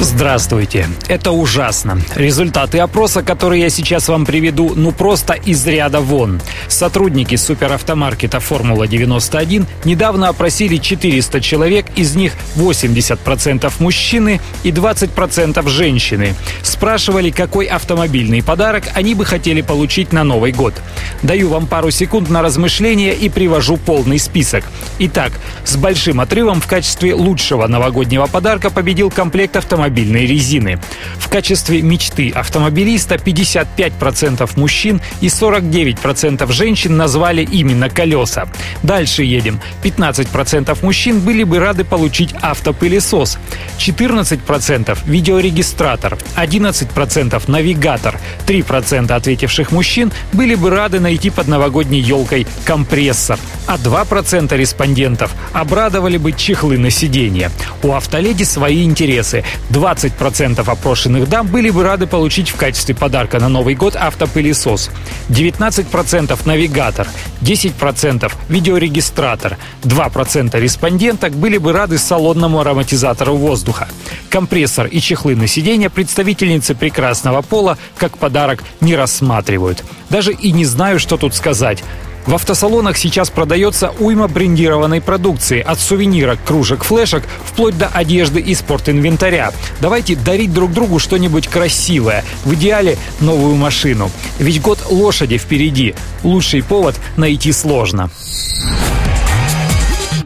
[0.00, 0.88] Здравствуйте.
[1.08, 2.00] Это ужасно.
[2.14, 6.40] Результаты опроса, которые я сейчас вам приведу, ну просто из ряда вон.
[6.68, 16.34] Сотрудники суперавтомаркета «Формула-91» недавно опросили 400 человек, из них 80% мужчины и 20% женщины.
[16.62, 20.74] Спрашивали, какой автомобильный подарок они бы хотели получить на Новый год.
[21.22, 24.64] Даю вам пару секунд на размышление и привожу полный список.
[24.98, 25.32] Итак,
[25.64, 30.78] с большим отрывом в качестве лучшего новогоднего подарка победил комплект автомобилей автомобильной резины.
[31.18, 38.46] В качестве мечты автомобилиста 55% мужчин и 49% женщин назвали именно колеса.
[38.84, 39.60] Дальше едем.
[39.82, 43.38] 15% мужчин были бы рады получить автопылесос,
[43.78, 53.38] 14% видеорегистратор, 11% навигатор, 3% ответивших мужчин были бы рады найти под новогодней елкой компрессор,
[53.66, 57.50] а 2% респондентов обрадовали бы чехлы на сиденье.
[57.82, 59.44] У автоледи свои интересы.
[59.72, 64.90] 20% опрошенных дам были бы рады получить в качестве подарка на Новый год автопылесос.
[65.30, 67.08] 19% навигатор,
[67.40, 73.88] 10% видеорегистратор, 2% респонденток были бы рады салонному ароматизатору воздуха.
[74.28, 79.82] Компрессор и чехлы на сиденье представительницы прекрасного пола как подарок не рассматривают.
[80.10, 81.82] Даже и не знаю, что тут сказать.
[82.26, 88.54] В автосалонах сейчас продается уйма брендированной продукции, от сувенирок, кружек, флешек, вплоть до одежды и
[88.54, 89.52] спортинвентаря.
[89.80, 94.10] Давайте дарить друг другу что-нибудь красивое, в идеале новую машину.
[94.38, 95.94] Ведь год лошади впереди.
[96.22, 98.10] Лучший повод найти сложно.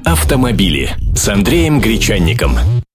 [0.05, 2.77] Автомобили с Андреем Гречанником.